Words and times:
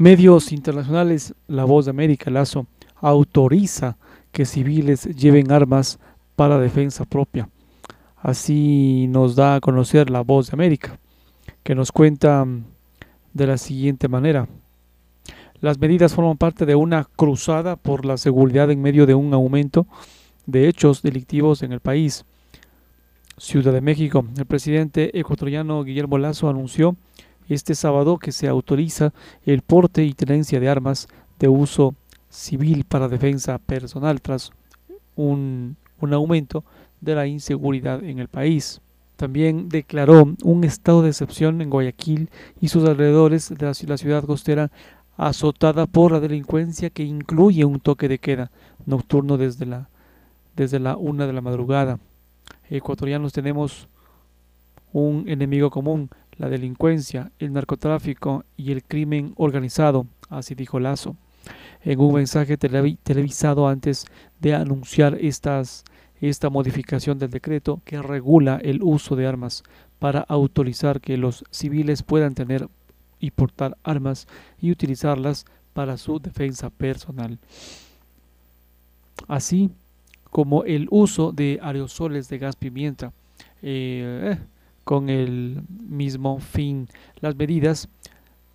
Medios 0.00 0.52
internacionales, 0.52 1.34
La 1.48 1.64
Voz 1.64 1.86
de 1.86 1.90
América, 1.90 2.30
Lazo, 2.30 2.68
autoriza 3.00 3.96
que 4.30 4.44
civiles 4.44 5.06
lleven 5.16 5.50
armas 5.50 5.98
para 6.36 6.60
defensa 6.60 7.04
propia. 7.04 7.48
Así 8.16 9.06
nos 9.08 9.34
da 9.34 9.56
a 9.56 9.60
conocer 9.60 10.08
La 10.08 10.20
Voz 10.20 10.46
de 10.46 10.54
América, 10.54 11.00
que 11.64 11.74
nos 11.74 11.90
cuenta 11.90 12.46
de 13.34 13.46
la 13.48 13.58
siguiente 13.58 14.06
manera. 14.06 14.46
Las 15.60 15.80
medidas 15.80 16.14
forman 16.14 16.38
parte 16.38 16.64
de 16.64 16.76
una 16.76 17.08
cruzada 17.16 17.74
por 17.74 18.04
la 18.04 18.18
seguridad 18.18 18.70
en 18.70 18.80
medio 18.80 19.04
de 19.04 19.16
un 19.16 19.34
aumento 19.34 19.88
de 20.46 20.68
hechos 20.68 21.02
delictivos 21.02 21.64
en 21.64 21.72
el 21.72 21.80
país. 21.80 22.24
Ciudad 23.36 23.72
de 23.72 23.80
México. 23.80 24.24
El 24.36 24.46
presidente 24.46 25.18
ecuatoriano 25.18 25.82
Guillermo 25.82 26.18
Lazo 26.18 26.48
anunció 26.48 26.94
este 27.48 27.74
sábado 27.74 28.18
que 28.18 28.32
se 28.32 28.48
autoriza 28.48 29.12
el 29.44 29.62
porte 29.62 30.04
y 30.04 30.12
tenencia 30.12 30.60
de 30.60 30.68
armas 30.68 31.08
de 31.38 31.48
uso 31.48 31.94
civil 32.28 32.84
para 32.84 33.08
defensa 33.08 33.58
personal 33.58 34.20
tras 34.20 34.50
un, 35.16 35.76
un 36.00 36.12
aumento 36.12 36.64
de 37.00 37.14
la 37.14 37.26
inseguridad 37.26 38.02
en 38.02 38.18
el 38.18 38.28
país. 38.28 38.80
También 39.16 39.68
declaró 39.68 40.34
un 40.44 40.64
estado 40.64 41.02
de 41.02 41.08
excepción 41.08 41.60
en 41.60 41.70
Guayaquil 41.70 42.30
y 42.60 42.68
sus 42.68 42.88
alrededores 42.88 43.48
de 43.48 43.66
la 43.66 43.96
ciudad 43.96 44.24
costera 44.24 44.70
azotada 45.16 45.86
por 45.86 46.12
la 46.12 46.20
delincuencia 46.20 46.90
que 46.90 47.02
incluye 47.02 47.64
un 47.64 47.80
toque 47.80 48.08
de 48.08 48.20
queda 48.20 48.52
nocturno 48.86 49.36
desde 49.36 49.66
la, 49.66 49.88
desde 50.54 50.78
la 50.78 50.96
una 50.96 51.26
de 51.26 51.32
la 51.32 51.40
madrugada. 51.40 51.98
Ecuatorianos 52.70 53.32
tenemos 53.32 53.88
un 54.92 55.28
enemigo 55.28 55.70
común, 55.70 56.08
la 56.38 56.48
delincuencia, 56.48 57.30
el 57.38 57.52
narcotráfico 57.52 58.44
y 58.56 58.72
el 58.72 58.82
crimen 58.82 59.32
organizado, 59.36 60.06
así 60.30 60.54
dijo 60.54 60.80
Lazo. 60.80 61.16
En 61.82 62.00
un 62.00 62.14
mensaje 62.14 62.56
televisado 62.56 63.68
antes 63.68 64.06
de 64.40 64.54
anunciar 64.54 65.16
estas 65.20 65.84
esta 66.20 66.50
modificación 66.50 67.18
del 67.18 67.30
decreto 67.30 67.80
que 67.84 68.02
regula 68.02 68.58
el 68.62 68.82
uso 68.82 69.14
de 69.14 69.26
armas 69.26 69.62
para 69.98 70.20
autorizar 70.20 71.00
que 71.00 71.16
los 71.16 71.44
civiles 71.50 72.02
puedan 72.02 72.34
tener 72.34 72.68
y 73.20 73.30
portar 73.30 73.76
armas 73.82 74.26
y 74.60 74.70
utilizarlas 74.70 75.44
para 75.72 75.96
su 75.96 76.18
defensa 76.18 76.70
personal. 76.70 77.38
Así 79.26 79.70
como 80.30 80.64
el 80.64 80.88
uso 80.90 81.32
de 81.32 81.58
aerosoles 81.62 82.28
de 82.28 82.38
gas 82.38 82.56
pimienta 82.56 83.12
eh, 83.62 84.38
con 84.88 85.10
el 85.10 85.60
mismo 85.68 86.40
fin. 86.40 86.88
Las 87.20 87.36
medidas, 87.36 87.90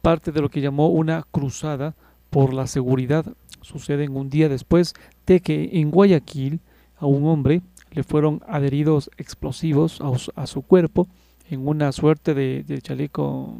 parte 0.02 0.32
de 0.32 0.42
lo 0.42 0.50
que 0.50 0.62
llamó 0.62 0.90
una 0.90 1.28
cruzada 1.30 1.94
por 2.32 2.56
la 2.56 2.66
seguridad, 2.66 3.24
suceden 3.62 4.18
un 4.18 4.32
día 4.32 4.50
después 4.50 4.96
de 5.28 5.42
que 5.42 5.70
en 5.74 5.92
Guayaquil 5.92 6.60
a 6.98 7.06
un 7.06 7.28
hombre 7.28 7.62
le 7.92 8.02
fueron 8.02 8.42
adheridos 8.48 9.12
explosivos 9.20 10.02
a, 10.36 10.48
su 10.48 10.64
cuerpo 10.64 11.08
en 11.52 11.68
una 11.68 11.92
suerte 11.92 12.34
de, 12.34 12.82
chaleco 12.82 13.54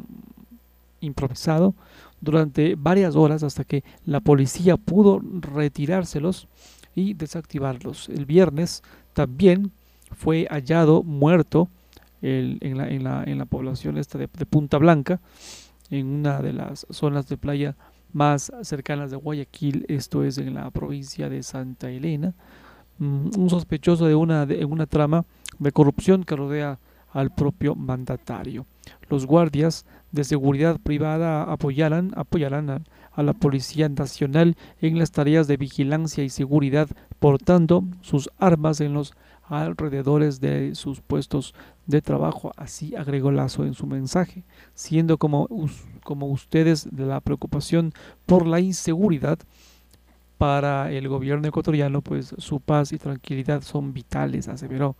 improvisado 1.00 1.76
durante 2.20 2.74
varias 2.74 3.14
horas 3.14 3.44
hasta 3.44 3.62
que 3.62 3.84
la 4.04 4.18
policía 4.18 4.76
pudo 4.76 5.22
retirárselos 5.22 6.48
y 6.96 7.14
desactivarlos. 7.14 8.08
El 8.08 8.26
viernes 8.26 8.82
también 9.12 9.70
fue 10.10 10.48
hallado 10.50 11.04
muerto 11.04 11.68
en, 12.22 13.38
la, 13.38 13.46
población 13.46 13.98
esta 13.98 14.18
de, 14.18 14.28
Punta 14.28 14.78
Blanca, 14.78 15.20
en 15.90 16.06
una 16.06 16.40
de 16.40 16.52
las 16.52 16.86
zonas 16.90 17.28
de 17.28 17.36
playa 17.36 17.76
más 18.12 18.52
cercanas 18.62 19.10
de 19.10 19.16
Guayaquil, 19.16 19.84
esto 19.88 20.24
es 20.24 20.38
en 20.38 20.54
la 20.54 20.70
provincia 20.70 21.28
de 21.28 21.42
Santa 21.42 21.90
Elena. 21.90 22.34
Mm, 22.98 23.30
un 23.36 23.50
sospechoso 23.50 24.06
de 24.06 24.14
una, 24.14 24.46
de 24.46 24.64
una 24.64 24.86
trama 24.86 25.24
de 25.58 25.72
corrupción 25.72 26.24
que 26.24 26.36
rodea 26.36 26.78
al 27.10 27.30
propio 27.30 27.74
mandatario. 27.74 28.66
Los 29.08 29.26
guardias 29.26 29.86
de 30.12 30.24
seguridad 30.24 30.78
privada 30.80 31.44
apoyarán, 31.44 32.12
apoyarán 32.16 32.70
a, 32.70 32.80
a, 33.14 33.22
la 33.22 33.32
Policía 33.32 33.88
Nacional 33.88 34.56
en 34.80 34.98
las 34.98 35.10
tareas 35.10 35.46
de 35.46 35.56
vigilancia 35.56 36.24
y 36.24 36.28
seguridad, 36.28 36.88
portando 37.18 37.84
sus 38.00 38.30
armas 38.38 38.80
en 38.80 38.94
los 38.94 39.14
alrededores 39.48 40.40
de 40.40 40.74
sus 40.74 41.00
puestos 41.00 41.54
de 41.86 42.00
trabajo. 42.02 42.52
Así 42.56 42.96
agregó 42.96 43.30
Lazo 43.30 43.64
en 43.64 43.74
su 43.74 43.86
mensaje, 43.86 44.44
siendo 44.74 45.18
como, 45.18 45.48
como 46.02 46.26
ustedes 46.26 46.88
de 46.90 47.06
la 47.06 47.20
preocupación 47.20 47.92
por 48.26 48.46
la 48.46 48.60
inseguridad, 48.60 49.38
para 50.38 50.90
el 50.92 51.08
gobierno 51.08 51.48
ecuatoriano, 51.48 52.02
pues 52.02 52.34
su 52.38 52.60
paz 52.60 52.92
y 52.92 52.98
tranquilidad 52.98 53.62
son 53.62 53.94
vitales, 53.94 54.48
aseveró 54.48 54.96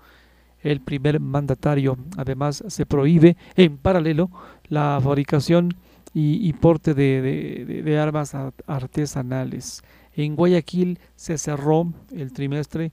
el 0.60 0.80
primer 0.80 1.20
mandatario. 1.20 1.98
Además, 2.16 2.64
se 2.68 2.86
prohíbe 2.86 3.36
en 3.56 3.76
paralelo 3.76 4.30
la 4.68 4.98
fabricación 5.02 5.74
y, 6.16 6.52
porte 6.52 6.94
de, 6.94 7.82
de, 7.84 7.98
armas 7.98 8.36
artesanales. 8.66 9.82
En 10.14 10.36
Guayaquil 10.36 11.00
se 11.16 11.38
cerró 11.38 11.92
el 12.12 12.32
trimestre 12.32 12.92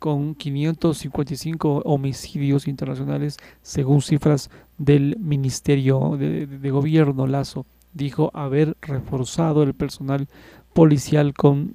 con 0.00 0.34
555 0.34 1.82
homicidios 1.84 2.66
internacionales 2.66 3.36
según 3.60 4.00
cifras 4.00 4.50
del 4.78 5.18
Ministerio 5.18 6.16
de 6.16 6.70
Gobierno 6.70 7.26
Lazo. 7.26 7.66
Dijo 7.92 8.30
haber 8.32 8.78
reforzado 8.80 9.62
el 9.62 9.74
personal 9.74 10.26
policial 10.72 11.34
con 11.34 11.74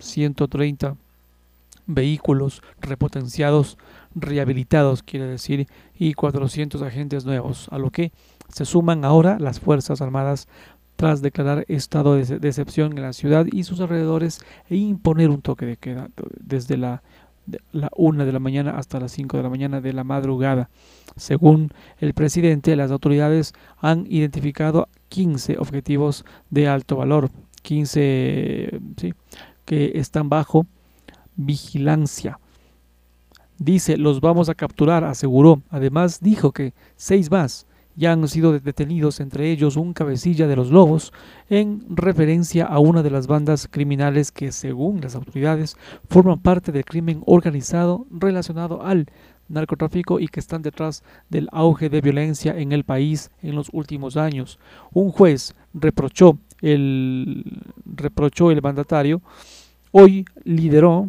130 0.00 0.96
vehículos 1.86 2.62
repotenciados, 2.80 3.78
rehabilitados, 4.14 5.02
quiere 5.02 5.26
decir, 5.26 5.68
y 5.98 6.14
400 6.14 6.82
agentes 6.82 7.24
nuevos, 7.24 7.68
a 7.70 7.78
lo 7.78 7.90
que 7.90 8.12
se 8.52 8.64
suman 8.64 9.04
ahora 9.04 9.38
las 9.38 9.60
Fuerzas 9.60 10.00
Armadas 10.00 10.48
tras 10.96 11.22
declarar 11.22 11.64
estado 11.68 12.14
de 12.16 12.48
excepción 12.48 12.92
en 12.96 13.02
la 13.02 13.14
ciudad 13.14 13.46
y 13.50 13.64
sus 13.64 13.80
alrededores 13.80 14.40
e 14.68 14.76
imponer 14.76 15.30
un 15.30 15.40
toque 15.40 15.64
de 15.64 15.76
queda 15.78 16.10
desde 16.38 16.76
la, 16.76 17.02
la 17.72 17.88
1 17.96 18.26
de 18.26 18.32
la 18.32 18.38
mañana 18.38 18.72
hasta 18.72 19.00
las 19.00 19.12
5 19.12 19.38
de 19.38 19.42
la 19.42 19.48
mañana 19.48 19.80
de 19.80 19.94
la 19.94 20.04
madrugada. 20.04 20.68
Según 21.16 21.70
el 21.98 22.12
presidente, 22.12 22.76
las 22.76 22.90
autoridades 22.90 23.54
han 23.78 24.06
identificado 24.10 24.88
15 25.08 25.56
objetivos 25.58 26.24
de 26.50 26.68
alto 26.68 26.96
valor 26.96 27.30
15 27.62 28.80
¿sí? 28.96 29.14
que 29.64 29.92
están 29.94 30.28
bajo 30.28 30.66
vigilancia. 31.36 32.38
Dice, 33.58 33.96
los 33.96 34.20
vamos 34.20 34.48
a 34.48 34.54
capturar, 34.54 35.04
aseguró. 35.04 35.62
Además 35.68 36.20
dijo 36.20 36.52
que 36.52 36.72
seis 36.96 37.30
más 37.30 37.66
ya 37.96 38.12
han 38.12 38.26
sido 38.28 38.58
detenidos, 38.58 39.20
entre 39.20 39.50
ellos 39.50 39.76
un 39.76 39.92
cabecilla 39.92 40.46
de 40.46 40.56
los 40.56 40.70
lobos, 40.70 41.12
en 41.48 41.84
referencia 41.88 42.64
a 42.64 42.78
una 42.78 43.02
de 43.02 43.10
las 43.10 43.26
bandas 43.26 43.68
criminales 43.70 44.32
que, 44.32 44.52
según 44.52 45.00
las 45.00 45.14
autoridades, 45.14 45.76
forman 46.08 46.40
parte 46.40 46.72
del 46.72 46.84
crimen 46.84 47.22
organizado 47.26 48.06
relacionado 48.10 48.82
al 48.82 49.06
narcotráfico 49.50 50.20
y 50.20 50.28
que 50.28 50.40
están 50.40 50.62
detrás 50.62 51.02
del 51.28 51.48
auge 51.52 51.90
de 51.90 52.00
violencia 52.00 52.56
en 52.56 52.72
el 52.72 52.84
país 52.84 53.30
en 53.42 53.56
los 53.56 53.68
últimos 53.72 54.16
años. 54.16 54.58
Un 54.92 55.10
juez 55.10 55.54
reprochó 55.74 56.38
el 56.62 57.60
reprochó 57.84 58.50
el 58.50 58.62
mandatario, 58.62 59.20
hoy 59.90 60.24
lideró, 60.44 61.08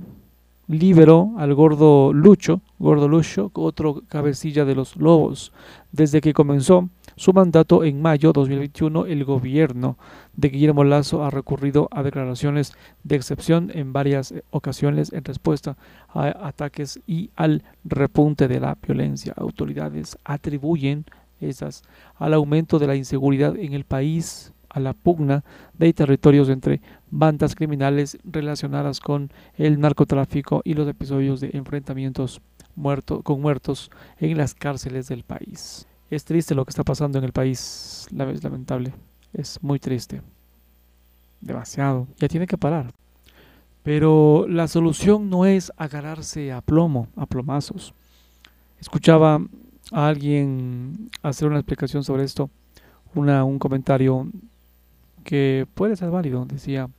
liberó 0.68 1.34
al 1.38 1.54
gordo 1.54 2.14
Lucho, 2.14 2.62
gordo 2.82 3.08
Lucho, 3.08 3.52
otro 3.54 4.02
cabecilla 4.08 4.66
de 4.66 4.76
los 4.76 4.98
lobos. 4.98 5.54
Desde 5.92 6.20
que 6.20 6.34
comenzó 6.34 6.90
su 7.16 7.32
mandato 7.32 7.84
en 7.84 8.02
mayo 8.02 8.30
de 8.30 8.40
2021, 8.40 9.06
el 9.06 9.24
gobierno 9.24 9.98
de 10.36 10.50
Guillermo 10.50 10.84
Lazo 10.84 11.24
ha 11.24 11.30
recurrido 11.30 11.88
a 11.92 12.02
declaraciones 12.02 12.74
de 13.04 13.16
excepción 13.16 13.72
en 13.74 13.94
varias 13.94 14.34
ocasiones 14.50 15.14
en 15.14 15.24
respuesta 15.24 15.78
a 16.10 16.48
ataques 16.48 17.00
y 17.06 17.30
al 17.36 17.64
repunte 17.84 18.48
de 18.48 18.60
la 18.60 18.78
violencia. 18.82 19.34
Autoridades 19.38 20.18
atribuyen 20.24 21.06
esas 21.40 21.84
al 22.18 22.34
aumento 22.34 22.80
de 22.80 22.88
la 22.88 22.96
inseguridad 22.96 23.56
en 23.58 23.74
el 23.74 23.84
país 23.84 24.54
a 24.70 24.80
la 24.80 24.94
pugna 24.94 25.44
de 25.78 25.92
territorios 25.94 26.50
entre 26.50 26.82
bandas 27.10 27.56
criminales 27.56 28.18
relacionadas 28.24 29.00
con 29.00 29.30
el 29.58 29.80
narcotráfico 29.80 30.62
y 30.64 30.74
los 30.74 30.88
episodios 30.88 31.42
de 31.42 31.52
enfrentamientos 31.54 32.42
muerto, 32.76 33.22
con 33.22 33.42
muertos 33.42 33.92
en 34.20 34.38
las 34.38 34.54
cárceles 34.54 35.08
del 35.08 35.24
país. 35.24 35.88
Es 36.10 36.26
triste 36.26 36.56
lo 36.56 36.66
que 36.66 36.72
está 36.72 36.84
pasando 36.84 37.18
en 37.18 37.24
el 37.24 37.32
país, 37.32 38.08
es 38.10 38.44
lamentable, 38.44 38.94
es 39.34 39.62
muy 39.64 39.80
triste, 39.80 40.22
demasiado, 41.40 42.08
ya 42.18 42.28
tiene 42.28 42.48
que 42.48 42.58
parar. 42.58 42.94
Pero 43.84 44.46
la 44.48 44.68
solución 44.68 45.30
no 45.30 45.46
es 45.46 45.72
agarrarse 45.78 46.52
a 46.52 46.62
plomo, 46.62 47.08
a 47.16 47.26
plomazos. 47.26 47.94
Escuchaba 48.80 49.42
a 49.92 50.08
alguien 50.08 51.10
hacer 51.24 51.48
una 51.48 51.58
explicación 51.58 52.04
sobre 52.04 52.24
esto, 52.24 52.50
una, 53.16 53.44
un 53.44 53.58
comentario 53.58 54.28
que 55.24 55.68
puede 55.74 55.96
ser 55.96 56.12
válido. 56.12 56.46
Decía, 56.46 56.90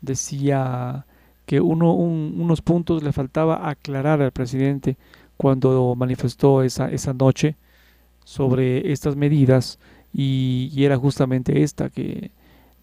decía 0.00 1.06
que 1.50 1.60
uno, 1.60 1.92
unos 1.94 2.62
puntos 2.62 3.02
le 3.02 3.10
faltaba 3.10 3.68
aclarar 3.68 4.22
al 4.22 4.30
presidente 4.30 4.96
cuando 5.36 5.96
manifestó 5.96 6.62
esa, 6.62 6.88
esa 6.92 7.12
noche 7.12 7.56
sobre 8.22 8.92
estas 8.92 9.16
medidas 9.16 9.80
y, 10.14 10.70
era 10.76 10.96
justamente 10.96 11.64
esta, 11.64 11.90
que 11.90 12.30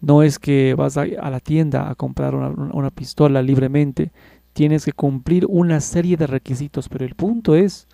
no 0.02 0.22
es 0.22 0.38
que 0.38 0.74
vas 0.74 0.98
a, 0.98 1.06
la 1.06 1.40
tienda 1.40 1.88
a 1.88 1.94
comprar 1.94 2.34
una, 2.34 2.48
una, 2.50 2.90
pistola 2.90 3.40
libremente, 3.40 4.10
tienes 4.52 4.84
que 4.84 4.92
cumplir 4.92 5.46
una 5.48 5.80
serie 5.80 6.18
de 6.18 6.26
requisitos, 6.26 6.90
pero 6.90 7.06
el 7.06 7.14
punto 7.14 7.54
es 7.54 7.88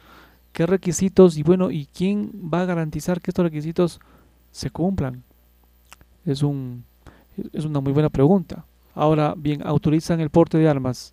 qué 0.53 0.67
requisitos 0.67 1.37
y 1.37 1.44
bueno, 1.44 1.71
y 1.71 1.87
quién 1.87 2.32
va 2.53 2.62
a 2.62 2.67
garantizar 2.67 3.21
que 3.21 3.31
estos 3.31 3.44
requisitos 3.44 4.00
se 4.50 4.71
cumplan. 4.71 5.23
Es, 6.26 6.43
un, 6.43 6.82
es 7.53 7.65
una 7.65 7.79
muy 7.79 7.93
buena 7.93 8.11
pregunta. 8.11 8.65
Ahora 8.94 9.35
bien, 9.37 9.67
autorizan 9.67 10.20
el 10.20 10.31
porte 10.31 10.58
de 10.58 10.69
armas. 10.69 11.12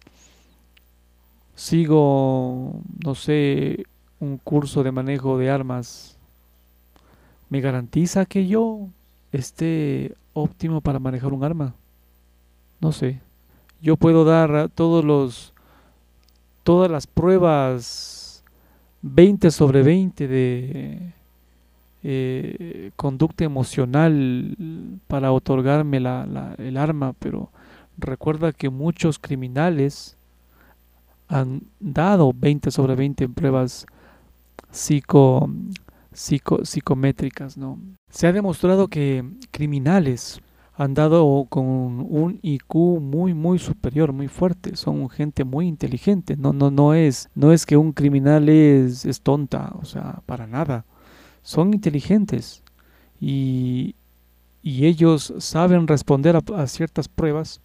Sigo, 1.55 2.81
no 3.03 3.15
sé, 3.15 3.85
un 4.19 4.37
curso 4.37 4.83
de 4.83 4.91
manejo 4.91 5.37
de 5.37 5.49
armas 5.49 6.17
¿Me 7.51 7.59
garantiza 7.59 8.25
que 8.25 8.47
yo 8.47 8.87
esté 9.33 10.15
óptimo 10.31 10.79
para 10.79 10.99
manejar 10.99 11.33
un 11.33 11.43
arma? 11.43 11.75
No 12.79 12.93
sé. 12.93 13.19
Yo 13.81 13.97
puedo 13.97 14.23
dar 14.23 14.69
todos 14.69 15.03
los 15.03 15.53
todas 16.63 16.89
las 16.89 17.07
pruebas 17.07 18.45
20 19.01 19.51
sobre 19.51 19.83
20 19.83 20.27
de 20.29 21.13
eh, 22.03 22.91
conducta 22.95 23.43
emocional 23.43 24.55
para 25.07 25.33
otorgarme 25.33 25.99
la, 25.99 26.55
el 26.57 26.77
arma, 26.77 27.11
pero 27.19 27.49
recuerda 28.01 28.51
que 28.51 28.69
muchos 28.69 29.19
criminales 29.19 30.17
han 31.27 31.63
dado 31.79 32.33
20 32.35 32.71
sobre 32.71 32.95
20 32.95 33.23
en 33.23 33.33
pruebas 33.33 33.85
psico, 34.71 35.49
psicométricas. 36.11 37.57
¿no? 37.57 37.79
Se 38.09 38.27
ha 38.27 38.33
demostrado 38.33 38.87
que 38.87 39.23
criminales 39.51 40.41
han 40.73 40.93
dado 40.93 41.45
con 41.49 41.65
un 41.65 42.39
IQ 42.41 42.75
muy 42.99 43.33
muy 43.33 43.59
superior, 43.59 44.13
muy 44.13 44.27
fuerte, 44.27 44.75
son 44.75 45.09
gente 45.09 45.43
muy 45.43 45.67
inteligente, 45.67 46.35
no 46.37 46.53
no 46.53 46.71
no 46.71 46.93
es 46.93 47.29
no 47.35 47.51
es 47.51 47.65
que 47.65 47.77
un 47.77 47.91
criminal 47.91 48.49
es, 48.49 49.05
es 49.05 49.21
tonta, 49.21 49.73
o 49.79 49.85
sea, 49.85 50.21
para 50.25 50.47
nada. 50.47 50.85
Son 51.43 51.73
inteligentes 51.73 52.63
y, 53.19 53.95
y 54.63 54.85
ellos 54.85 55.33
saben 55.39 55.87
responder 55.87 56.35
a, 56.35 56.67
ciertas 56.67 57.07
pruebas 57.07 57.61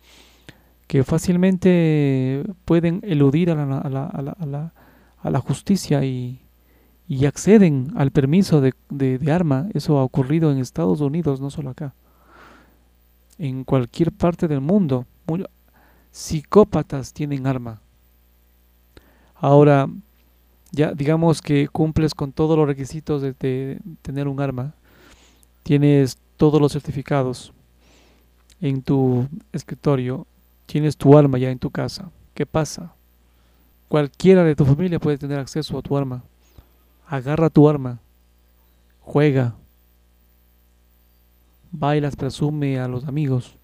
que 0.87 1.05
fácilmente 1.05 2.45
pueden 2.65 3.01
eludir 3.03 3.51
a 3.51 3.55
la, 3.55 3.79
a 3.79 3.89
la, 3.89 4.05
a 4.07 4.47
la, 4.47 4.73
a 5.27 5.31
la 5.31 5.41
justicia 5.41 6.05
y, 6.05 6.41
acceden 7.27 7.93
al 7.97 8.11
permiso 8.11 8.61
de, 8.61 9.33
arma. 9.33 9.69
Eso 9.75 9.99
ha 9.99 10.05
ocurrido 10.05 10.53
en 10.53 10.59
Estados 10.59 11.01
Unidos, 11.01 11.41
no 11.41 11.51
solo 11.51 11.71
acá. 11.71 11.95
En 13.39 13.65
cualquier 13.65 14.13
parte 14.13 14.49
del 14.49 14.61
mundo. 14.61 15.07
psicópatas 16.11 17.13
tienen 17.13 17.47
arma. 17.47 17.81
Ahora, 19.35 19.89
ya 20.73 20.93
digamos 20.93 21.43
que 21.43 21.69
cumples 21.69 22.15
con 22.15 22.33
todos 22.33 22.57
los 22.57 22.67
requisitos 22.67 23.23
de 23.23 23.79
tener 24.03 24.29
un 24.29 24.41
arma. 24.41 24.75
Tienes 25.63 26.19
todos 26.37 26.61
los 26.61 26.73
certificados 26.73 27.53
en 28.61 28.83
tu 28.83 29.29
escritorio. 29.53 30.27
Tienes 30.67 30.97
tu 30.97 31.17
arma 31.17 31.39
ya 31.39 31.51
en 31.51 31.59
tu 31.59 31.71
casa. 31.71 32.11
¿Qué 32.35 32.45
pasa? 32.45 32.95
Cualquiera 33.89 34.45
de 34.45 34.57
tu 34.57 34.65
familia 34.65 34.99
puede 34.99 35.19
tener 35.19 35.39
acceso 35.39 35.79
a 35.79 35.83
tu 35.83 35.97
arma 35.97 36.23
agarra 37.07 37.51
tu 37.51 37.69
arma, 37.69 38.01
juega, 39.01 39.55
bailas, 41.71 42.17
presume 42.17 42.79
a 42.79 42.89
los 42.89 43.05
amigos. 43.05 43.57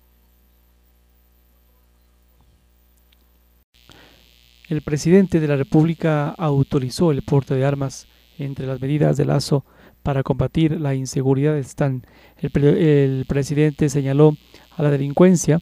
El 4.69 4.81
presidente 4.83 5.41
de 5.41 5.49
la 5.49 5.57
República 5.57 6.31
autorizó 6.31 7.11
el 7.11 7.23
porte 7.23 7.55
de 7.55 7.65
armas 7.65 8.07
entre 8.39 8.67
las 8.67 8.81
medidas 8.81 9.17
de 9.17 9.27
lazo 9.27 9.65
para 10.03 10.23
combatir 10.23 10.81
la 10.81 10.95
inseguridad 10.95 11.59
están. 11.59 12.07
El, 12.39 12.65
el, 12.65 13.27
presidente 13.27 13.89
señaló 13.89 14.37
a 14.77 14.83
la 14.83 14.91
delincuencia, 14.91 15.61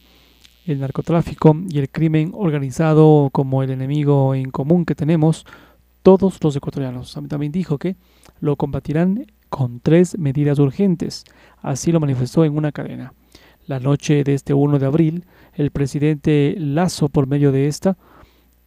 el 0.66 0.80
narcotráfico 0.80 1.56
y 1.68 1.78
el 1.78 1.90
crimen 1.90 2.32
organizado 2.34 3.30
como 3.32 3.62
el 3.62 3.70
enemigo 3.70 4.34
en 4.34 4.50
común 4.50 4.84
que 4.84 4.94
tenemos 4.94 5.46
todos 6.02 6.42
los 6.42 6.56
ecuatorianos. 6.56 7.16
También 7.28 7.52
dijo 7.52 7.78
que 7.78 7.96
lo 8.40 8.56
combatirán 8.56 9.26
con 9.48 9.80
tres 9.80 10.18
medidas 10.18 10.58
urgentes. 10.58 11.24
Así 11.60 11.92
lo 11.92 12.00
manifestó 12.00 12.44
en 12.44 12.56
una 12.56 12.72
cadena. 12.72 13.12
La 13.66 13.80
noche 13.80 14.24
de 14.24 14.34
este 14.34 14.54
1 14.54 14.78
de 14.78 14.86
abril, 14.86 15.24
el 15.54 15.70
presidente 15.70 16.54
Lazo, 16.58 17.08
por 17.08 17.26
medio 17.26 17.52
de 17.52 17.68
esta, 17.68 17.96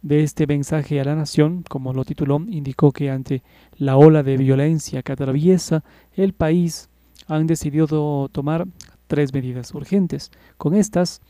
de 0.02 0.22
este 0.22 0.46
mensaje 0.46 1.00
a 1.00 1.04
la 1.04 1.14
nación, 1.14 1.64
como 1.68 1.92
lo 1.92 2.04
tituló, 2.04 2.40
indicó 2.48 2.92
que 2.92 3.10
ante 3.10 3.42
la 3.76 3.96
ola 3.96 4.22
de 4.22 4.36
violencia 4.36 5.02
que 5.02 5.12
atraviesa 5.12 5.82
el 6.12 6.34
país, 6.34 6.88
han 7.26 7.46
decidido 7.46 8.28
tomar 8.30 8.66
tres 9.06 9.32
medidas 9.32 9.74
urgentes. 9.74 10.30
Con 10.58 10.74
estas 10.74 11.20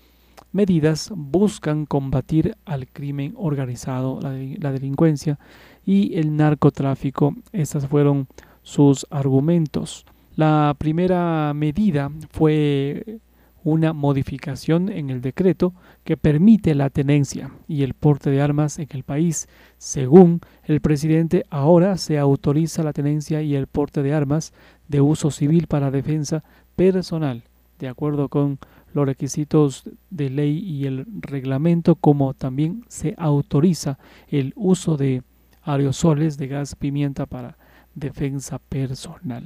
medidas 0.53 1.13
buscan 1.15 1.87
combatir 1.87 2.57
al 2.65 2.87
crimen 2.87 3.35
organizado, 3.37 4.21
la, 4.21 4.73
delincuencia 4.73 5.39
y 5.85 6.17
el 6.19 6.37
narcotráfico. 6.37 7.35
Estos 7.53 7.87
fueron 7.87 8.29
sus 8.63 9.07
argumentos. 9.11 10.07
La 10.37 10.75
primera 10.79 11.53
medida 11.55 12.11
fue 12.31 13.21
una 13.65 13.93
modificación 13.95 14.91
en 14.91 15.11
el 15.11 15.23
decreto 15.23 15.73
que 16.05 16.17
permite 16.17 16.75
la 16.75 16.91
tenencia 16.91 17.51
y 17.67 17.83
el 17.83 17.95
porte 17.95 18.31
de 18.31 18.43
armas 18.43 18.79
en 18.79 18.89
el 18.91 19.03
país. 19.03 19.49
Según 19.79 20.41
el 20.65 20.81
presidente, 20.81 21.45
ahora 21.51 21.97
se 21.97 22.19
autoriza 22.19 22.83
la 22.83 22.93
tenencia 22.93 23.41
y 23.43 23.55
el 23.57 23.67
porte 23.67 24.03
de 24.03 24.13
armas 24.13 24.53
de 24.87 25.01
uso 25.01 25.31
civil 25.31 25.67
para 25.67 25.91
defensa 25.91 26.45
personal, 26.77 27.43
de 27.79 27.89
acuerdo 27.89 28.29
con 28.29 28.59
los 28.95 29.05
requisitos 29.05 29.85
de 30.09 30.31
ley 30.31 30.59
y 30.59 30.87
el 30.87 31.07
reglamento, 31.21 31.97
como 31.97 32.33
también 32.33 32.85
se 32.89 33.15
autoriza 33.19 33.99
el 34.29 34.53
uso 34.57 34.97
de 34.97 35.23
aerosoles 35.63 36.39
de 36.39 36.47
gas 36.47 36.75
pimienta 36.77 37.27
para 37.27 37.59
defensa 37.95 38.59
personal. 38.59 39.45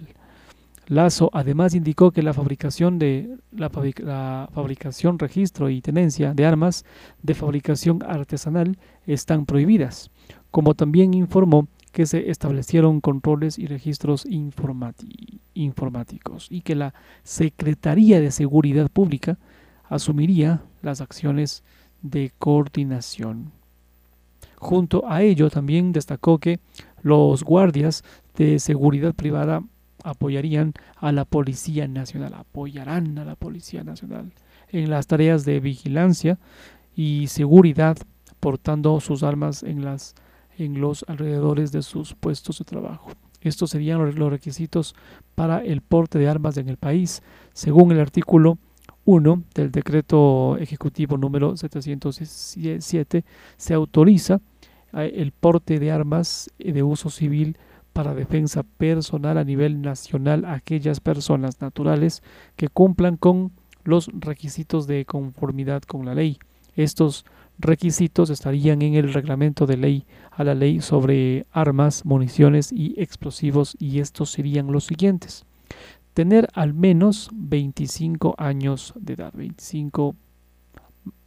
Lazo 0.86 1.30
además 1.34 1.74
indicó 1.74 2.12
que 2.12 2.22
la 2.22 2.32
fabricación 2.32 2.98
de 2.98 3.36
la, 3.52 3.68
fabricación, 3.68 5.18
registro 5.18 5.68
y 5.68 5.82
tenencia 5.82 6.32
de 6.32 6.46
armas 6.46 6.84
de 7.22 7.34
fabricación 7.34 8.02
artesanal 8.06 8.78
están 9.06 9.44
prohibidas, 9.44 10.10
como 10.50 10.74
también 10.74 11.12
informó 11.12 11.68
que 11.92 12.06
se 12.06 12.30
establecieron 12.30 13.00
controles 13.00 13.58
y 13.58 13.66
registros 13.66 14.26
informáticos 14.26 16.46
y 16.50 16.62
que 16.62 16.74
la 16.74 16.94
Secretaría 17.22 18.20
de 18.20 18.30
Seguridad 18.30 18.90
Pública 18.90 19.38
asumiría 19.88 20.62
las 20.82 21.00
acciones 21.00 21.62
de 22.02 22.32
coordinación. 22.38 23.52
Junto 24.56 25.08
a 25.08 25.22
ello 25.22 25.50
también 25.50 25.92
destacó 25.92 26.38
que 26.38 26.60
los 27.02 27.44
guardias 27.44 28.04
de 28.36 28.58
seguridad 28.58 29.14
privada 29.14 29.62
apoyarían 30.02 30.74
a 30.96 31.12
la 31.12 31.24
Policía 31.24 31.86
Nacional, 31.88 32.34
apoyarán 32.34 33.18
a 33.18 33.24
la 33.24 33.36
Policía 33.36 33.84
Nacional 33.84 34.32
en 34.70 34.90
las 34.90 35.06
tareas 35.06 35.44
de 35.44 35.60
vigilancia 35.60 36.38
y 36.94 37.28
seguridad, 37.28 37.96
portando 38.40 39.00
sus 39.00 39.22
armas 39.22 39.62
en, 39.62 39.84
las, 39.84 40.14
en 40.58 40.80
los 40.80 41.04
alrededores 41.08 41.72
de 41.72 41.82
sus 41.82 42.14
puestos 42.14 42.58
de 42.58 42.64
trabajo. 42.64 43.10
Estos 43.40 43.70
serían 43.70 44.14
los 44.16 44.30
requisitos 44.30 44.94
para 45.34 45.64
el 45.64 45.80
porte 45.80 46.18
de 46.18 46.28
armas 46.28 46.56
en 46.56 46.68
el 46.68 46.76
país, 46.76 47.22
según 47.52 47.92
el 47.92 48.00
artículo 48.00 48.58
1 49.04 49.42
del 49.54 49.70
decreto 49.70 50.58
ejecutivo 50.58 51.16
número 51.16 51.56
707 51.56 53.24
se 53.56 53.74
autoriza 53.74 54.40
eh, 54.92 55.12
el 55.16 55.32
porte 55.32 55.78
de 55.78 55.90
armas 55.90 56.50
de 56.58 56.82
uso 56.82 57.08
civil 57.08 57.56
para 57.94 58.14
defensa 58.14 58.64
personal 58.64 59.38
a 59.38 59.44
nivel 59.44 59.80
nacional 59.80 60.44
a 60.44 60.52
aquellas 60.52 61.00
personas 61.00 61.62
naturales 61.62 62.22
que 62.54 62.68
cumplan 62.68 63.16
con 63.16 63.52
los 63.82 64.10
requisitos 64.12 64.86
de 64.86 65.06
conformidad 65.06 65.82
con 65.82 66.04
la 66.04 66.14
ley. 66.14 66.38
Estos 66.76 67.24
requisitos 67.58 68.30
estarían 68.30 68.82
en 68.82 68.94
el 68.94 69.12
reglamento 69.12 69.66
de 69.66 69.76
ley 69.76 70.06
a 70.30 70.44
la 70.44 70.54
ley 70.54 70.80
sobre 70.80 71.46
armas, 71.50 72.04
municiones 72.04 72.72
y 72.72 72.94
explosivos 73.00 73.76
y 73.78 74.00
estos 74.00 74.30
serían 74.30 74.72
los 74.72 74.84
siguientes 74.84 75.44
tener 76.18 76.48
al 76.54 76.74
menos 76.74 77.30
25 77.32 78.34
años 78.38 78.92
de 78.96 79.12
edad, 79.12 79.32
25 79.36 80.16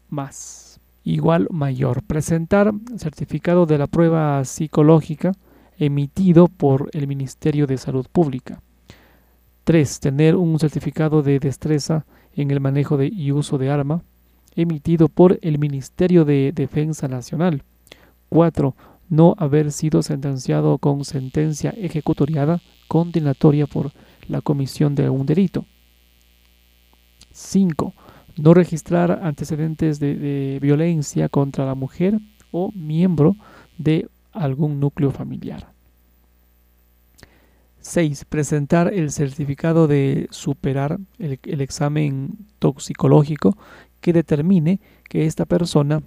más, 0.10 0.82
igual 1.06 1.48
mayor. 1.50 2.04
Presentar 2.04 2.74
certificado 2.98 3.66
de 3.66 3.78
la 3.78 3.88
prueba 3.88 4.44
psicológica 4.44 5.32
emitido 5.78 6.50
por 6.50 6.90
el 6.92 7.08
Ministerio 7.08 7.68
de 7.68 7.78
Salud 7.78 8.06
Pública. 8.12 8.62
3. 9.64 10.02
Tener 10.02 10.36
un 10.36 10.60
certificado 10.60 11.22
de 11.22 11.40
destreza 11.40 12.06
en 12.34 12.52
el 12.52 12.60
manejo 12.60 12.98
de, 12.98 13.08
y 13.08 13.32
uso 13.32 13.58
de 13.58 13.70
arma 13.70 14.04
emitido 14.56 15.08
por 15.08 15.40
el 15.42 15.60
Ministerio 15.60 16.26
de 16.26 16.52
Defensa 16.54 17.08
Nacional. 17.08 17.64
4. 18.30 18.76
No 19.10 19.36
haber 19.38 19.72
sido 19.72 20.02
sentenciado 20.02 20.78
con 20.78 21.04
sentencia 21.04 21.72
ejecutoriada 21.72 22.62
condenatoria 22.88 23.68
por 23.68 23.92
la 24.28 24.42
comisión 24.42 24.96
de 24.96 25.10
un 25.10 25.26
delito. 25.26 25.66
5. 27.32 27.94
No 28.38 28.54
registrar 28.54 29.20
antecedentes 29.24 30.00
de, 30.00 30.60
violencia 30.62 31.30
contra 31.30 31.66
la 31.66 31.76
mujer 31.76 32.20
o 32.52 32.72
miembro 32.74 33.36
de 33.78 34.08
algún 34.32 34.80
núcleo 34.80 35.12
familiar. 35.12 35.68
6. 37.80 38.26
Presentar 38.26 38.94
el 38.94 39.12
certificado 39.12 39.88
de 39.88 40.28
superar 40.30 41.00
el, 41.18 41.62
examen 41.62 42.38
toxicológico 42.60 43.58
que 44.02 44.14
determine 44.14 44.80
que 45.08 45.26
esta 45.26 45.46
persona 45.46 46.02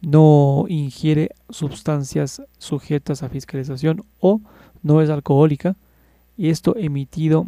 no 0.00 0.66
ingiere 0.68 1.30
sustancias 1.48 2.42
sujetas 2.58 3.22
a 3.22 3.28
fiscalización 3.28 4.04
o 4.20 4.40
no 4.82 5.00
es 5.00 5.08
alcohólica, 5.08 5.76
y 6.36 6.50
esto 6.50 6.76
emitido 6.76 7.46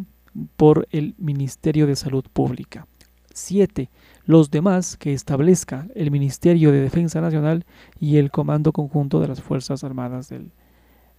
por 0.56 0.86
el 0.90 1.14
Ministerio 1.18 1.86
de 1.86 1.96
Salud 1.96 2.24
Pública. 2.32 2.86
7. 3.34 3.90
Los 4.24 4.50
demás 4.50 4.96
que 4.96 5.12
establezca 5.12 5.86
el 5.94 6.10
Ministerio 6.10 6.72
de 6.72 6.80
Defensa 6.80 7.20
Nacional 7.20 7.66
y 8.00 8.16
el 8.16 8.30
Comando 8.30 8.72
Conjunto 8.72 9.20
de 9.20 9.28
las 9.28 9.42
Fuerzas 9.42 9.84
Armadas 9.84 10.30
del, 10.30 10.52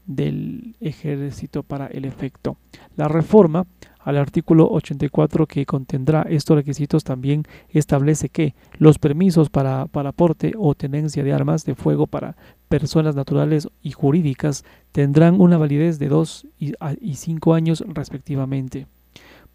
del 0.08 0.76
Ejército 0.80 1.62
para 1.62 1.88
el 1.88 2.06
efecto. 2.06 2.58
La 2.96 3.08
reforma 3.08 3.68
al 4.00 4.18
artículo 4.18 4.70
84 4.72 5.48
que 5.48 5.66
contendrá 5.66 6.22
estos 6.30 6.56
requisitos 6.56 7.04
también 7.04 7.44
establece 7.70 8.30
que 8.30 8.56
los 8.78 9.00
permisos 9.00 9.50
para, 9.50 9.86
para 9.88 10.10
aporte 10.10 10.54
o 10.58 10.76
tenencia 10.76 11.24
de 11.24 11.34
armas 11.34 11.66
de 11.66 11.76
fuego 11.76 12.08
para 12.08 12.38
personas 12.70 13.16
naturales 13.16 13.68
y 13.82 13.92
jurídicas 13.92 14.64
tendrán 14.94 15.42
una 15.42 15.58
validez 15.58 16.00
de 16.00 16.08
2 16.08 16.48
y 16.58 17.16
5 17.16 17.54
años 17.54 17.84
respectivamente. 17.86 18.88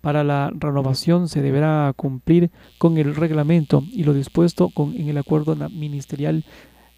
Para 0.02 0.22
la 0.22 0.52
renovación 0.52 1.28
se 1.28 1.40
deberá 1.40 1.90
cumplir 1.96 2.50
con 2.76 2.98
el 2.98 3.14
reglamento 3.14 3.82
y 3.90 4.04
lo 4.04 4.12
dispuesto 4.12 4.70
en 4.76 5.08
el 5.08 5.16
acuerdo 5.16 5.56
ministerial 5.70 6.44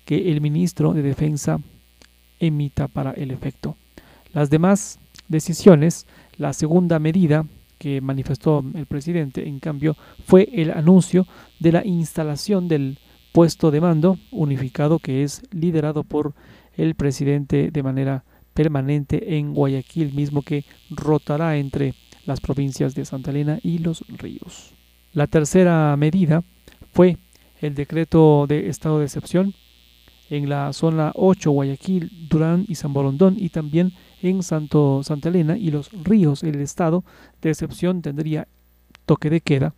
que 0.06 0.32
el 0.32 0.40
ministro 0.40 0.92
de 0.92 1.02
Defensa 1.02 1.60
emita 2.38 2.88
para 2.88 3.12
el 3.12 3.30
efecto. 3.30 3.76
Las 4.32 4.50
demás 4.50 4.98
decisiones 5.28 6.06
la 6.36 6.52
segunda 6.52 6.98
medida 6.98 7.46
que 7.78 8.00
manifestó 8.00 8.64
el 8.74 8.86
presidente, 8.86 9.46
en 9.46 9.60
cambio, 9.60 9.96
fue 10.26 10.48
el 10.52 10.70
anuncio 10.70 11.26
de 11.60 11.72
la 11.72 11.84
instalación 11.84 12.68
del 12.68 12.98
puesto 13.32 13.70
de 13.70 13.80
mando 13.80 14.18
unificado 14.30 14.98
que 14.98 15.22
es 15.22 15.42
liderado 15.52 16.04
por 16.04 16.34
el 16.76 16.94
presidente 16.94 17.70
de 17.70 17.82
manera 17.82 18.24
permanente 18.54 19.36
en 19.36 19.52
Guayaquil, 19.52 20.14
mismo 20.14 20.42
que 20.42 20.64
rotará 20.90 21.56
entre 21.56 21.94
las 22.26 22.40
provincias 22.40 22.94
de 22.94 23.04
Santa 23.04 23.30
Elena 23.30 23.58
y 23.62 23.78
Los 23.78 24.04
Ríos. 24.08 24.74
La 25.12 25.26
tercera 25.26 25.96
medida 25.96 26.42
fue 26.92 27.18
el 27.60 27.74
decreto 27.74 28.46
de 28.48 28.68
estado 28.68 28.98
de 28.98 29.04
excepción 29.04 29.54
en 30.30 30.48
la 30.48 30.72
zona 30.72 31.12
8, 31.14 31.50
Guayaquil, 31.50 32.28
Durán 32.28 32.64
y 32.68 32.74
San 32.76 32.92
Borondón, 32.92 33.36
y 33.38 33.50
también 33.50 33.92
en 34.22 34.42
Santo, 34.42 35.02
Santa 35.02 35.28
Elena 35.28 35.56
y 35.56 35.70
los 35.70 35.90
ríos. 35.92 36.42
El 36.42 36.60
estado 36.60 37.04
de 37.42 37.50
excepción 37.50 38.02
tendría 38.02 38.48
toque 39.06 39.30
de 39.30 39.40
queda, 39.40 39.74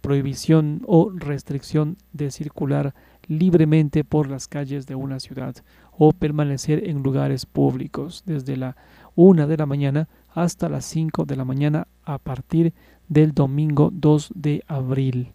prohibición 0.00 0.82
o 0.86 1.10
restricción 1.10 1.96
de 2.12 2.30
circular 2.30 2.94
libremente 3.26 4.04
por 4.04 4.30
las 4.30 4.46
calles 4.46 4.86
de 4.86 4.94
una 4.94 5.18
ciudad 5.18 5.56
o 5.98 6.12
permanecer 6.12 6.88
en 6.88 7.02
lugares 7.02 7.46
públicos 7.46 8.22
desde 8.26 8.56
la 8.56 8.76
una 9.14 9.46
de 9.46 9.56
la 9.56 9.66
mañana 9.66 10.08
hasta 10.28 10.68
las 10.68 10.84
5 10.84 11.24
de 11.24 11.36
la 11.36 11.44
mañana 11.44 11.88
a 12.04 12.18
partir 12.18 12.74
del 13.08 13.32
domingo 13.32 13.90
2 13.92 14.32
de 14.34 14.62
abril. 14.66 15.32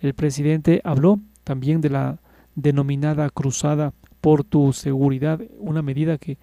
El 0.00 0.14
presidente 0.14 0.80
habló 0.84 1.20
también 1.44 1.80
de 1.80 1.90
la 1.90 2.18
denominada 2.60 3.30
Cruzada 3.30 3.92
por 4.20 4.42
tu 4.44 4.72
seguridad, 4.72 5.40
una 5.60 5.80
medida 5.80 6.18
que 6.18 6.38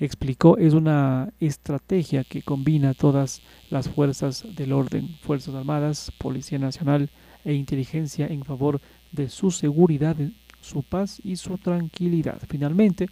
explicó 0.00 0.56
es 0.58 0.74
una 0.74 1.32
estrategia 1.38 2.24
que 2.24 2.42
combina 2.42 2.94
todas 2.94 3.42
las 3.68 3.88
fuerzas 3.88 4.44
del 4.56 4.72
orden, 4.72 5.16
Fuerzas 5.20 5.54
Armadas, 5.54 6.12
Policía 6.18 6.58
Nacional 6.58 7.10
e 7.44 7.54
Inteligencia 7.54 8.26
en 8.26 8.44
favor 8.44 8.80
de 9.12 9.28
su 9.28 9.50
seguridad, 9.50 10.16
su 10.60 10.82
paz 10.82 11.20
y 11.22 11.36
su 11.36 11.56
tranquilidad. 11.58 12.40
Finalmente, 12.48 13.08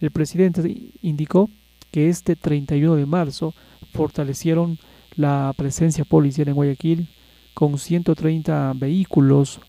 el 0.00 0.10
presidente 0.10 0.92
indicó 1.00 1.48
que 1.90 2.08
este 2.08 2.36
31 2.36 2.96
de 2.96 3.06
marzo 3.06 3.54
fortalecieron 3.92 4.78
la 5.16 5.54
presencia 5.56 6.04
policial 6.04 6.48
en 6.48 6.54
Guayaquil 6.54 7.08
con 7.54 7.78
130 7.78 8.72
vehículos 8.74 9.60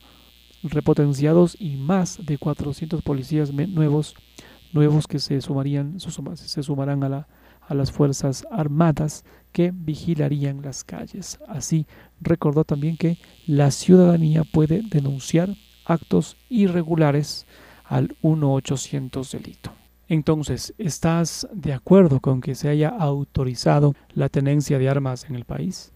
repotenciados 0.72 1.56
y 1.60 1.78
más 1.78 2.20
de 2.26 2.38
400 2.38 3.02
policías 3.02 3.54
nuevos, 3.54 4.16
nuevos 4.74 5.08
que 5.08 5.20
se, 5.20 5.42
sumarían, 5.42 6.00
se 6.00 6.64
sumarán 6.64 7.04
a, 7.04 7.10
la, 7.10 7.28
a 7.62 7.74
las 7.74 7.92
Fuerzas 7.92 8.46
Armadas 8.52 9.24
que 9.52 9.72
vigilarían 9.74 10.62
las 10.62 10.84
calles. 10.84 11.40
Así 11.48 11.88
recordó 12.20 12.64
también 12.64 12.98
que 12.98 13.18
la 13.48 13.72
ciudadanía 13.72 14.44
puede 14.44 14.82
denunciar 14.90 15.50
actos 15.86 16.38
irregulares 16.50 17.46
al 17.84 18.16
1800 18.22 19.32
delito. 19.32 19.72
Entonces, 20.08 20.74
¿estás 20.78 21.48
de 21.52 21.74
acuerdo 21.74 22.20
con 22.20 22.42
que 22.42 22.54
se 22.54 22.70
haya 22.70 22.90
autorizado 22.90 23.96
la 24.14 24.30
tenencia 24.30 24.78
de 24.78 24.90
armas 24.90 25.26
en 25.30 25.36
el 25.36 25.46
país? 25.46 25.95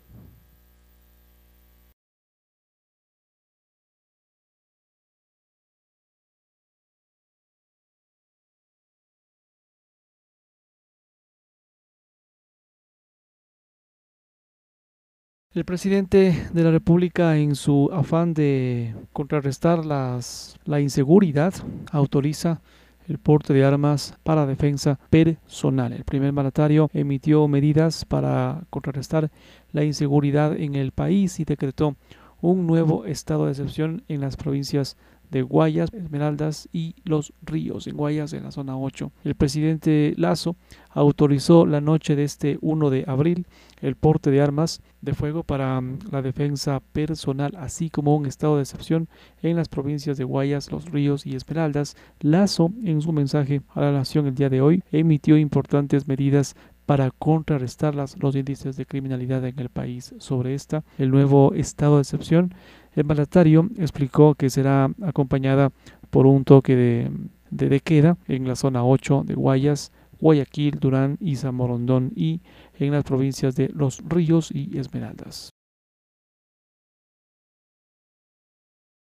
El 15.60 15.66
presidente 15.66 16.48
de 16.54 16.64
la 16.64 16.72
República, 16.72 17.36
en 17.36 17.54
su 17.54 17.90
afán 17.92 18.34
de 18.34 18.96
contrarrestar 19.12 19.86
las, 19.86 20.58
la 20.64 20.80
inseguridad, 20.80 21.54
autoriza 21.92 22.62
el 23.10 23.18
porte 23.18 23.52
de 23.52 23.66
armas 23.66 24.18
para 24.24 24.46
defensa 24.46 24.98
personal. 25.10 25.92
El 25.92 26.06
primer 26.06 26.32
mandatario 26.32 26.90
emitió 26.94 27.46
medidas 27.50 28.06
para 28.06 28.62
contrarrestar 28.70 29.32
la 29.74 29.84
inseguridad 29.84 30.56
en 30.56 30.76
el 30.76 30.94
país 30.94 31.42
y 31.42 31.44
decretó 31.44 31.98
un 32.40 32.66
nuevo 32.66 33.04
estado 33.04 33.44
de 33.44 33.52
excepción 33.52 34.04
en 34.08 34.22
las 34.22 34.38
provincias 34.38 34.96
de 35.30 35.42
Guayas, 35.42 35.94
Esmeraldas 35.94 36.70
y 36.72 36.96
Los 37.04 37.34
Ríos, 37.42 37.88
en 37.88 37.98
Guayas, 37.98 38.34
en 38.34 38.44
la 38.44 38.52
zona 38.52 38.78
8. 38.78 39.12
El 39.24 39.36
presidente 39.36 40.14
Lazo 40.18 40.56
autorizó 40.90 41.66
la 41.66 41.82
noche 41.82 42.16
de 42.16 42.24
este 42.24 42.58
1 42.62 42.90
de 42.90 43.04
abril 43.08 43.46
el 43.82 43.96
porte 43.96 44.32
de 44.32 44.42
armas 44.42 44.82
de 45.02 45.14
fuego 45.14 45.44
para 45.44 45.80
mm, 45.80 46.00
la 46.12 46.22
defensa 46.22 46.82
personal, 46.92 47.54
así 47.58 47.90
como 47.90 48.16
un 48.16 48.26
estado 48.26 48.58
de 48.58 48.64
excepción 48.64 49.08
en 49.42 49.56
las 49.56 49.70
provincias 49.70 50.18
de 50.18 50.24
Guayas, 50.24 50.72
Los 50.72 50.86
Ríos 50.86 51.26
y 51.26 51.36
Esmeraldas. 51.36 51.96
Lazo, 52.20 52.72
en 52.84 53.02
su 53.02 53.14
mensaje 53.14 53.62
a 53.70 53.82
la 53.82 53.92
nación 53.92 54.28
el 54.28 54.36
día 54.36 54.50
de 54.50 54.62
hoy, 54.62 54.84
emitió 54.92 55.38
importantes 55.38 56.08
medidas 56.08 56.56
para 56.90 57.12
contrarrestar 57.12 57.94
las, 57.94 58.18
los 58.18 58.36
índices 58.36 58.76
de 58.76 58.88
criminalidad 58.88 59.46
en 59.46 59.60
el 59.60 59.70
país. 59.70 60.16
Sobre 60.18 60.56
esta, 60.56 60.84
el 60.98 61.12
nuevo 61.12 61.54
estado 61.54 61.98
de 61.98 62.02
excepción 62.02 62.52
el 62.96 63.06
mandatario 63.06 63.70
explicó 63.78 64.34
que 64.34 64.50
será 64.50 64.90
acompañada 65.04 65.72
por 66.10 66.26
un 66.26 66.46
toque 66.46 66.76
de, 66.76 67.12
de, 67.52 67.80
queda 67.82 68.18
en 68.28 68.48
la 68.48 68.56
zona 68.56 68.84
8 68.84 69.26
de 69.28 69.36
Guayas, 69.36 69.92
Guayaquil, 70.20 70.80
Durán 70.80 71.18
y 71.22 71.36
Zamorondón 71.36 72.12
y 72.16 72.42
en 72.80 72.92
las 72.92 73.04
provincias 73.04 73.56
de 73.56 73.70
Los 73.70 74.02
Ríos 74.10 74.50
y 74.52 74.76
Esmeraldas. 74.80 75.52